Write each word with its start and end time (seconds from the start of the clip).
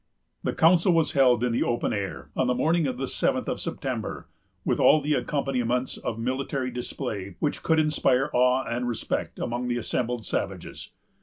The 0.43 0.55
council 0.55 0.93
was 0.93 1.11
held 1.11 1.43
in 1.43 1.51
the 1.51 1.61
open 1.61 1.93
air, 1.93 2.31
on 2.35 2.47
the 2.47 2.55
morning 2.55 2.87
of 2.87 2.97
the 2.97 3.07
seventh 3.07 3.47
of 3.47 3.59
September, 3.61 4.27
with 4.65 4.79
all 4.79 4.99
the 4.99 5.13
accompaniments 5.13 5.95
of 5.95 6.17
military 6.17 6.71
display 6.71 7.35
which 7.37 7.61
could 7.61 7.77
inspire 7.77 8.31
awe 8.33 8.63
and 8.63 8.87
respect 8.87 9.37
among 9.37 9.67
the 9.67 9.77
assembled 9.77 10.25
savages. 10.25 10.89